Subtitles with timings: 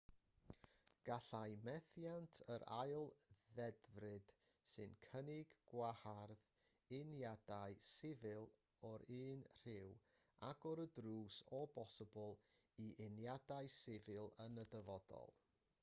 [1.07, 3.03] gallai methiant yr ail
[3.41, 4.31] ddedfryd
[4.75, 6.47] sy'n cynnig gwahardd
[7.01, 8.49] uniadau sifil
[8.91, 9.93] o'r un rhyw
[10.51, 12.35] agor y drws o bosibl
[12.87, 15.37] i uniadau sifil yn y dyfodol